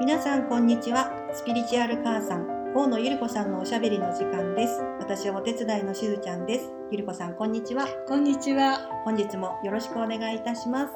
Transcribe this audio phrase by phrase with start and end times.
[0.00, 1.10] 皆さんこんにちは。
[1.34, 4.80] スピリチュアル母さん大野ゆり子さんのおしゃべりの時間です。
[4.98, 6.72] 私はお手伝いのしずちゃんです。
[6.90, 7.86] ゆり子さんこんにちは。
[8.08, 8.88] こんにちは。
[9.04, 10.92] 本日もよろしくお願いいたします。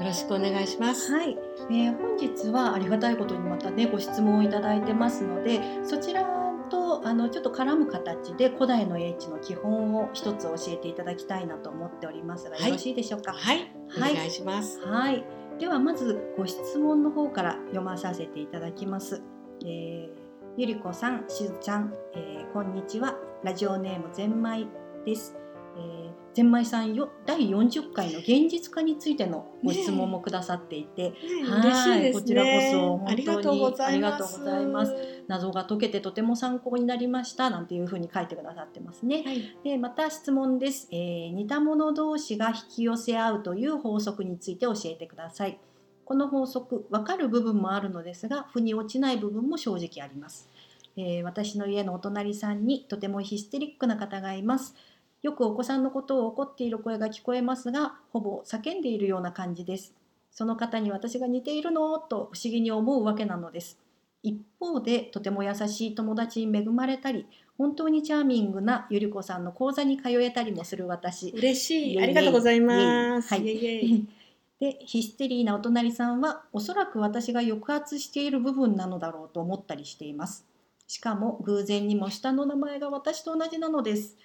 [0.00, 1.12] よろしくお願いします。
[1.12, 1.38] はい、
[1.70, 6.24] えー本日はありがたいことにまたねご質問をいただいてますのでそちら
[6.68, 12.66] とあのちょっと絡む形で古代の英知の基本を一つ教えていただきたいなと思っておりますが、はい。
[12.66, 13.32] よろしいでしょうか？
[13.32, 14.14] はい、おはい。
[14.16, 14.80] 願いします。
[14.80, 15.24] はい、
[15.58, 19.22] ではまずご質問の方から読まさせていただきます。
[19.64, 20.08] えー
[20.56, 23.16] ゆりこさん、しずちゃん、えーこんにちは。
[23.44, 24.68] ラジオネームゼンマイ
[25.04, 25.36] です。
[25.78, 32.12] えー、ゼンマイさんよ第40回の現実化についてのご質問もくださっていて、はい嬉しいね。
[32.12, 34.18] こちらこそありがとうございます。
[34.18, 34.94] ありがとうございます
[35.28, 39.22] 謎が解けてとても参考になりましたなんていうふうに書いてくださってますね。
[39.24, 45.58] はい、でまた質問です、えー似た者同士が引き寄せ合うという法則について教えてください
[46.04, 50.48] この法則分かる部分もあるのですが腑に落ちない部分も正直あります、
[50.96, 54.74] えー私の家のお隣さんにとてもヒステリックな方がいます
[55.22, 59.94] よくお子さんのことを怒っている声が聞こえますがほぼ叫んでいるような感じです。
[60.30, 63.78] その方に私が似ているのと不思議に思うわけなのです。
[64.22, 71.30] 一方でとても優しい友達に恵まれたり本当にチャーミングなゆり子さんの講座に通えたりもする私。
[71.30, 72.00] 嬉しい。
[72.00, 73.34] ありがとうございます。
[73.36, 74.06] イエイイエイイエイ。
[74.60, 80.44] でヒステリーなお隣さんはおそらく私が抑圧している部分なのだろうと思ったりしています。
[80.88, 84.16] しかも偶然にも下の名前が私と同じなのです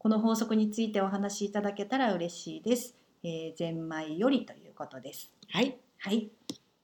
[0.00, 5.76] この法則についてお話しいただけたら嬉しいです、えー、ゼンマイよりということですはい。
[5.98, 6.30] はい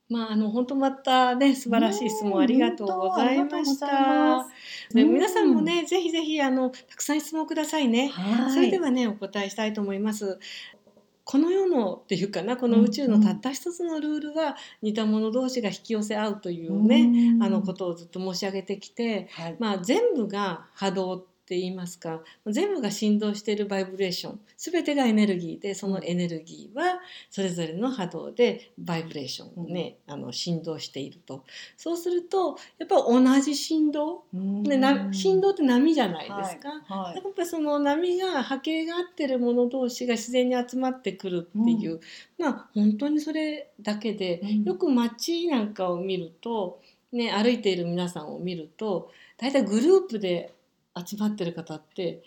[0.09, 4.45] まああの本当またね素晴らしい質問ありがとうございました。
[4.89, 8.09] すで皆さんもねぜひぜひあのたくさん質問くださいね。
[8.11, 10.39] はいそれではねお答えしたいと思います。
[11.25, 22.23] この世のっていうかなこの宇宙のたった一つのルールは似た者同士が引き寄せ合うというね、うんあのことをずっと申し上げてきて、はいまあ、全部が波動って言いますか。
[22.45, 24.41] 全部が振動しているバイブレーション。
[24.57, 26.99] 全てがエネルギーでそのエネルギーは
[27.31, 31.45] それぞれの波動でバイブレーションをね、あの振動していると。
[31.77, 36.71] そうするとやっぱ同じ振動、ね、な振動って波じゃないですか。
[36.93, 42.01] はいやっぱりその波が波形が合ってるもの同士が自然に集まってくるっていう、
[42.39, 44.65] まあ本当にそれだけで、うん。
[44.65, 46.81] よく街なんかを見ると、
[47.13, 50.55] ね、歩いている皆さんを見ると大体グループで
[51.05, 52.23] 集まってる方って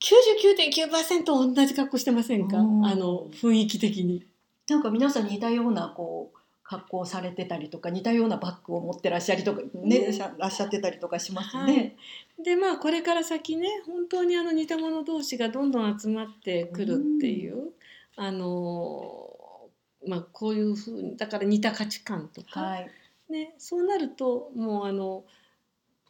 [0.00, 4.26] 99.9%同じ格好してませんか、うんあの雰囲気的に。
[4.68, 11.96] なんか皆さん似たようなこう格好をされてたりとか似たようなバッグを持ってらっしゃりとかね、ねらっしゃってたりとかしますはいね。、
[12.42, 17.70] でまあこれから先ね本当にあの似た者同士がどんどん集まってくるっていう、
[18.16, 19.30] あの
[20.06, 22.90] まあこういうふうにだから似た価値観とか、はい。
[23.30, 25.24] ね、そうなるともうあの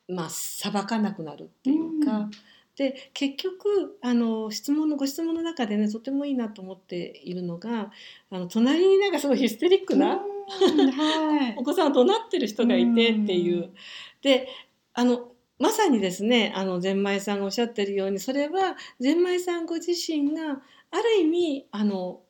[0.08, 2.30] まあ裁かなくなるっていうか、うん
[2.76, 7.90] で結局あの質問のご質問の中でねとてもいいなと思っているのが
[8.30, 11.64] あの隣になんかすごいヒステリックな、うんはい お。
[11.64, 13.56] 子さんを怒鳴ってる人がいてっていう。
[13.56, 13.74] うん
[14.22, 14.48] で
[14.92, 22.20] あのまさにですねあのゼンマイさんがおっしゃってるようにそれはゼンマイさんご自身がある意味あの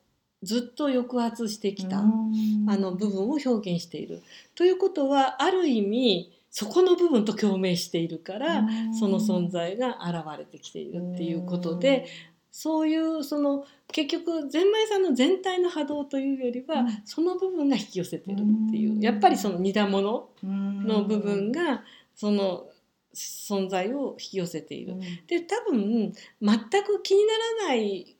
[0.43, 4.21] ずっと抑圧してきた、うんあの部分を表現している。
[4.55, 8.93] ということはある意味そこの部分と共鳴しているから、うん。
[8.93, 12.07] その存在が現れてきているっていうことで、
[12.51, 17.01] そういうその結局ゼンマイさんの全体の波動というよりは、うん。
[17.05, 18.99] その部分が引き寄せてるっていう、うん。
[18.99, 20.87] やっぱりその似たものうん。
[20.87, 21.83] の部分が
[22.15, 22.67] その
[23.13, 24.93] 存在を引き寄せている。
[24.93, 25.01] うん。
[25.27, 28.17] で多分全く気にならない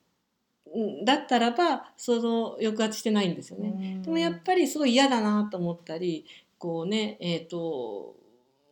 [0.76, 4.02] んだったらばその抑圧してないんですよね。
[4.04, 6.26] でもやっぱりすごい嫌だなと思ったり
[6.58, 8.16] こうねえっ、と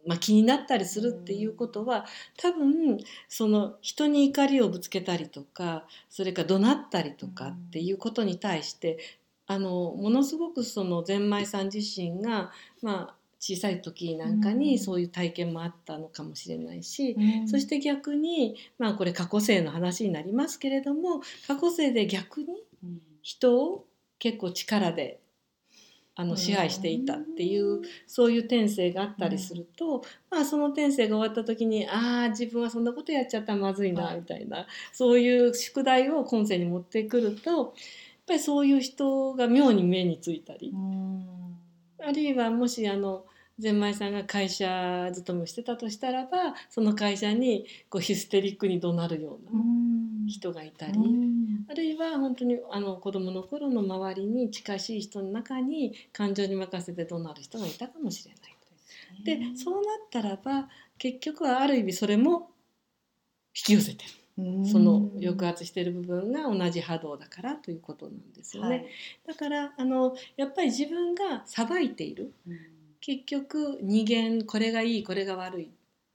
[0.06, 2.06] まあ、気になったりするっていうことは
[2.38, 9.00] 多分その人に怒りをぶつけたりとかそれから怒鳴ったりとかっていうことに対して
[9.48, 12.52] あのものすごくそのゼンマイさん自身が、
[12.82, 14.60] まあ、小さい時なんかうん。
[14.60, 17.48] にそういう体験もあったのかもしれないし、うん。
[17.48, 23.02] そして逆にまあこれ過去世の話になりますけれども過去世で逆にうん。
[23.22, 23.86] 人を
[24.20, 25.20] 結構力で
[26.18, 30.02] あの支配していたっていうそういう転生があったりすると、
[30.32, 34.18] まあその転生が終わった時にああ自分はそんなことやっちゃったらまずいはない。
[34.18, 37.72] みたいなそういう宿題を今世に持ってくるとやっ
[38.28, 41.58] ぱりそういう人が妙に目についたりうん。
[42.00, 43.26] あるいはもしあの
[43.58, 49.52] ゼンマイさんが会社勤めをしてたとしたらばその会社にこうヒステリックに怒鳴るような。
[49.60, 50.06] うん。
[50.28, 51.66] 人がいたり、うん。
[51.70, 58.56] あるいは本当にあの子供の頃の周りに近しい人の中に感情に任せて怒鳴る人がいたかもしれない。
[59.24, 60.68] でそうなったらば
[60.98, 62.52] 結局はある意味それも
[63.56, 64.12] 引き寄せてる。
[64.66, 68.70] その抑圧してる部分が同じ波動だからということなんですよね。
[68.70, 68.86] はい。
[69.28, 72.34] だからあのやっぱり自分がさばいている
[73.06, 75.70] 結局二元これがいいこれが悪い、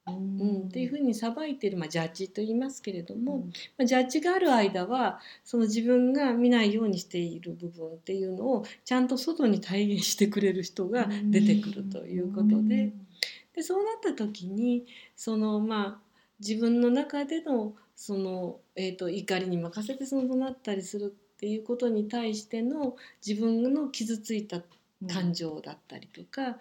[0.08, 3.40] ううんんっていうふうにさばいている、まあ、ジャッジと言いますけれども、うん。
[3.78, 12.92] まあ、ジャッジがある間はその自分が見ないようにしている部分っていうのをちゃんと外に体現してくれる人が出てくるということで。
[13.54, 15.98] でそうなった時にそのまあ
[16.40, 24.60] 自分の中でのその、えー、と怒りに任せてその怒鳴ったりするっていうことに対しての自分の傷ついた
[25.08, 26.58] 感情だったりとか、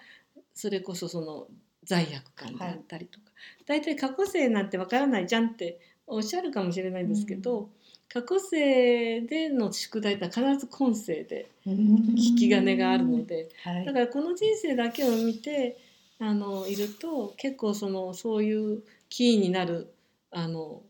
[0.54, 1.48] それこそその
[1.84, 3.26] 罪悪感であったりとか、
[3.66, 7.70] 大体過去性なんてわからないじゃんっておっしゃるかもしれないんですけど、
[8.12, 13.86] 過去性での宿題って必ず今世で引引き金があるので、はい。
[13.86, 15.78] だからこの人生だけを見て
[16.20, 19.94] あのいると結構そのそういうキーになる
[20.32, 20.82] あの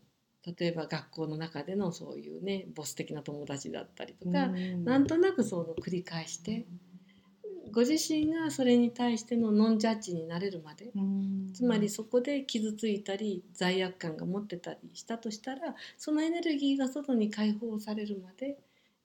[0.58, 4.48] 例えば学校の中でのそういうねボス的な友達だったりとか、
[4.84, 6.64] なんとなくその繰り返して
[7.72, 10.92] ご自身がそれに対してのノンジャッジになれるまで
[11.54, 18.58] つまりそこで傷ついたり罪悪感が持ってたりしたとしたらそのエネルギーが外に解放されるまで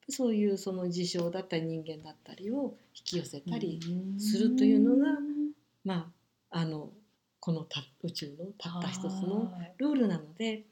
[0.08, 3.80] そういうその事象だったり人間だったりを引き寄せたり、
[4.18, 5.18] するというのが
[5.84, 6.12] ま
[6.50, 6.90] ああの
[7.40, 10.62] このた宇宙のたった一つのルールなので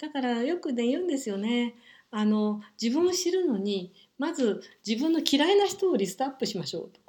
[0.00, 1.74] だからよくね言うんですよね。
[2.10, 7.05] あの自分を知るのにまず自分の嫌いな人をリストアップしましょうと。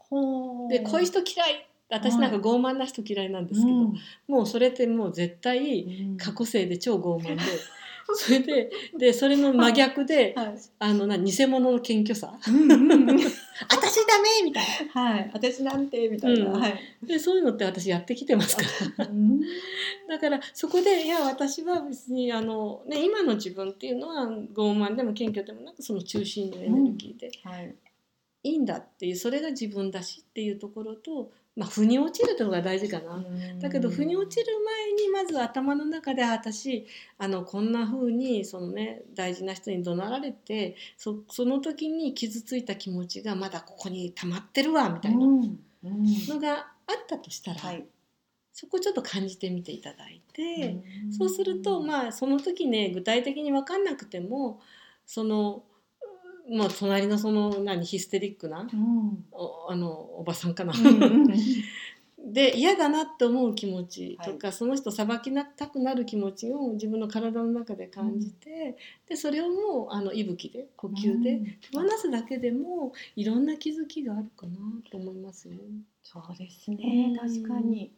[0.69, 1.67] でこういう人嫌い。
[1.89, 3.93] 私なんか傲慢な人嫌いなんですけど、うん。
[4.27, 6.17] もうそれってもう絶対うん。
[6.17, 7.41] 過去性で超傲慢で
[8.13, 10.55] それででそれの真逆で、はい。
[10.79, 12.37] あのな偽物の謙虚さ。
[12.47, 13.19] うんうんうん。
[13.69, 14.63] 私ダメみたい
[14.93, 15.31] はい。
[15.33, 16.59] 私なんてみたいな、うん。
[16.59, 16.71] はい。
[17.01, 18.63] なでそういうのって私やってきてますか
[18.97, 19.07] ら。
[19.07, 19.41] うん。
[20.07, 27.75] だからそこでいや私は別にあの、ね、今の自分っていうのは傲慢でも謙虚でもなくその中心のエネルギーで、はい
[28.47, 33.23] いいんだっていうそれが自分だしっていうところと、まあ、腑に落ちるというのが大事かな。
[33.59, 45.25] だけど腑に落ちる前にまず頭の中であ私あのこんな風にそのね大事な人に怒鳴られてそその時に傷ついた気持ちがまだここに溜まってるわみたいな
[45.83, 46.53] のが
[46.87, 47.85] あったとしたら、はい。
[48.53, 51.13] そこちょっと感じてみていただいて、うん。
[51.13, 54.61] そうするとまあその時ね具体的に分かんなくても
[55.05, 55.63] その
[56.49, 59.25] もう隣のその何ヒステリックなうん。
[59.31, 61.27] おあのおばさんかな、うんうん。
[62.29, 68.75] で嫌だなって思う気持ちとか、その人さばきなたくなる気持ちを自分の体の中で感じて、
[69.07, 74.57] でそれをもうあの息吹で呼吸で手放すだけでもいろんな気づきがあるかな
[74.91, 75.55] と思いますよ。
[76.03, 77.43] そうですねうん。
[77.43, 77.91] 確かに。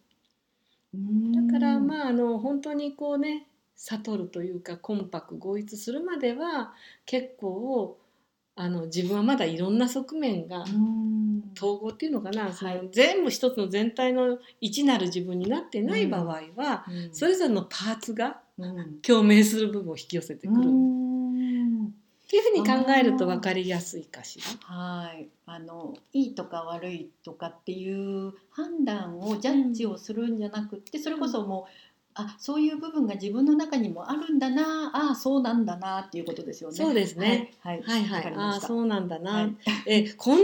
[0.93, 6.73] だからあまああの本当にこうね悟るというか魂魄合一するまでは
[7.05, 7.97] 結構
[8.61, 10.63] あの自分はまだいろんな側面が
[11.55, 18.99] 統合っていうのかな、そのはい全部一つの全体の一なる自分になってない場合は、それぞれのパーツがうん。
[19.01, 21.93] 共鳴する部分を引き寄せてくる、うっん
[22.29, 24.75] ていうふうに考えると分かりやすいかしら。
[24.75, 31.71] はい、あのいいとか悪いとかっていう判断をジャッジをするんじゃなくって、それこそもう
[32.21, 36.75] あそういう部分が自分の中にもあるんだなあそうなんだなっていうことですよね。
[36.75, 37.53] そうですね。
[37.59, 38.63] はい、はいはいわかりました。
[38.63, 39.55] ああそうなんだな、はい。
[39.85, 40.43] えこんな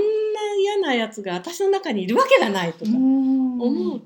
[0.60, 4.01] 嫌なやつが私の中にいるわけがないとか思思う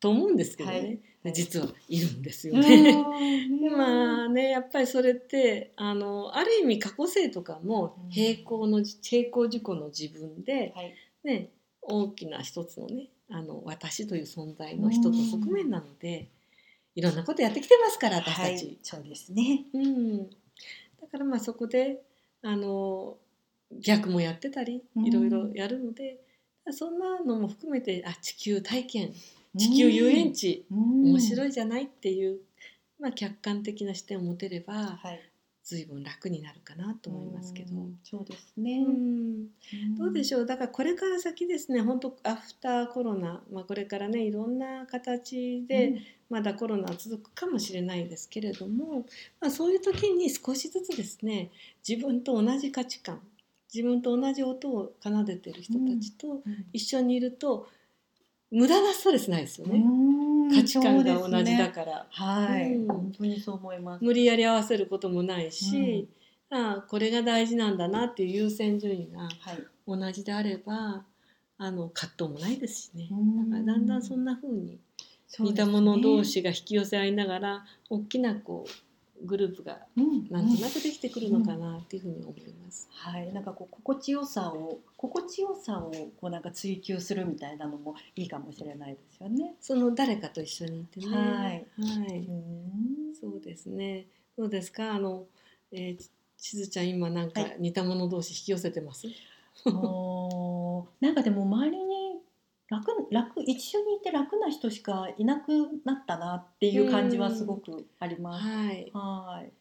[0.00, 1.32] と思うんですけどね、はい。
[1.32, 2.92] 実はいるんですようね。
[3.02, 3.60] ん。
[3.60, 8.10] で まあねやっぱりそれってあのある意味過去性とかもうん。
[8.10, 10.94] 平行の平行事故の自分で、はい。
[11.24, 11.50] ね、
[11.82, 16.28] 大きな一つのねあの私という存在の一つの側面なので、
[16.98, 18.48] いろんなことやってきてますから私たち。
[18.48, 19.66] はい、そうですね。
[19.72, 22.02] うん、だからまあそこで
[22.42, 23.16] あの
[23.70, 26.18] 逆もやってたりうんいろいろやるので、
[26.72, 29.14] そんなのも含めてあ地球体験
[29.56, 31.20] 地球遊園地、面い。
[31.20, 32.40] 白いじゃないっていう、
[32.98, 35.27] まあ、客観的な視点を持てればはい、
[35.68, 37.76] 随分楽になるかなと思いますけど。
[37.76, 38.84] うんそうですね。
[38.86, 39.48] うん。
[39.98, 40.46] どうでしょょう？
[40.46, 49.04] だからこれから先ですね本当アフターコロナ、まあ、これからねいろんな形で、まだコロナは続くかもしれないですけれども、
[49.40, 51.50] まあ、そういう時に少しずつですね
[51.86, 53.20] 自分と同じ価値観
[53.72, 57.68] 自分と同じ音を奏でてる人たちと一緒にいると
[58.50, 59.84] 無駄なストレスないですよね。
[60.54, 64.04] 価値観が同じだから、はい、うん本当にそう思います。
[64.04, 66.08] 無理やり合わせることもないし、
[66.50, 69.30] ああこれが大事なんだなっていう優先順位がはい。
[69.86, 71.04] 同じであれば
[71.58, 73.08] あの葛藤もないですしね。
[73.10, 74.78] うんだからだんだんそんな風に
[75.38, 78.87] 似た者同士が引き寄せ合いながら大きなこう
[79.24, 82.88] グループがうんなんとなくできてくるのかなっていうふうに思います。
[82.90, 89.54] はい、なんかこう心地よさを心地よさをこうなんか追求するみたいなのもいいかもしれないですよね。
[89.60, 91.06] その誰かと一緒にいてね。
[91.08, 92.18] はいはい。
[92.18, 94.06] うんそうですね。
[94.36, 94.92] どうですか？
[94.94, 95.26] あの、
[95.72, 99.06] えー、しずちゃん今なんかはい似た者同士引き寄せてます？
[99.66, 101.87] おーなんかでも周りに
[102.68, 105.50] 楽楽一緒にいて楽な人しかいなく
[105.84, 108.46] なったなっていう感じはすごくあります。
[108.46, 108.90] はい。
[108.92, 109.52] はい。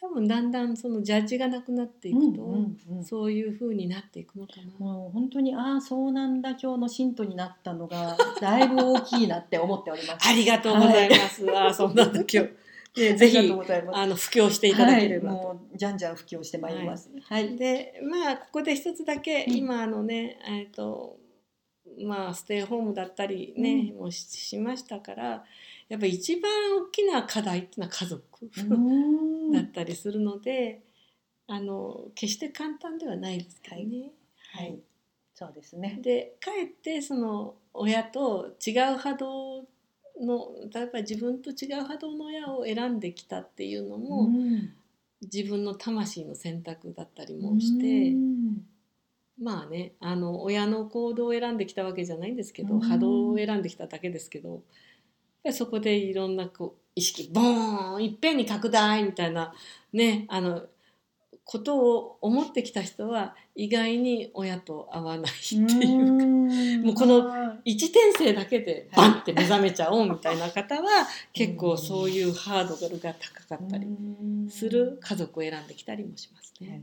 [0.00, 4.86] 多分だんだんそのジャッジがなくなっていくと、うんうんうんそういう風になっていくのかな。
[4.86, 10.28] もう本当にああそうなんだ今日の信徒になったのが だいぶ大きいなって思っております。
[10.28, 11.50] ありがとうございます。
[11.50, 12.50] ああそんなんだ今日。
[12.98, 13.38] ね、ぜひ
[13.92, 15.36] あの布教していただければと。
[15.36, 17.10] はい、もうじゃんじゃん布教してまいります。
[17.22, 17.56] はい。
[17.56, 21.18] でまあここで一つだけ、うん今あのねえっ、と
[22.04, 25.44] まあステイホームだったりね、もうししましたから
[25.88, 26.50] やっぱ一番
[26.82, 28.24] 大きな課題っていうのは家族
[28.68, 30.82] うん だったりするので、
[31.46, 34.12] あの決して簡単ではないですけどね。
[34.52, 34.78] はい。
[35.34, 35.98] そうですね。
[36.02, 39.66] でかえってその親と違う波動
[40.20, 44.72] の例えば自分と違う波動の親を選んできたっていうのも、ん
[45.20, 48.12] 自分の魂の選択だったりもして。
[48.12, 48.37] うん
[49.40, 52.80] まあねあの親の行動を選んできたわけじゃないんですけど、うん。
[52.80, 54.62] 波動を選んできただけですけど
[55.52, 59.54] そこでいろんなこう意識ボーンいっぺんに拡大みたいな
[59.92, 60.62] ねあの
[61.44, 66.82] ことを思ってきた人は意外に親と合わないっていうか、ん。
[66.84, 76.82] もうこのは一転生だけでバンって目覚めちゃおうみたいな方は結構そういうハードルが高かったりいする家族を選んできたりもしますね。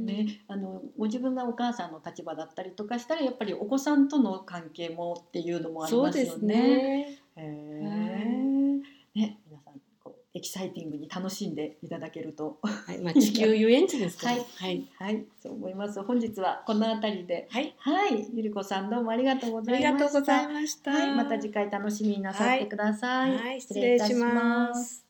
[0.00, 6.56] ね、あのご自分がお母さんの立場だったりとかしたらやっぱりお子さんとの関係もっていうのもありますよですね。
[6.56, 7.18] ね。
[7.36, 14.32] へーね皆さんこうエキサイティングに楽しんでいただけるとはい、まあ地球遊園地ですから。
[14.32, 14.88] はいはい。
[14.96, 16.02] はいそう思います。
[16.02, 17.74] 本日はこの辺りではい。
[17.78, 19.92] はいゆりこさんどうもありがとうございました。
[19.92, 20.90] がとうございました。
[20.90, 23.36] はいまた次回楽しみになさってください。
[23.36, 25.03] はい、失礼します。